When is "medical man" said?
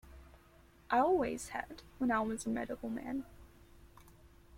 2.49-3.23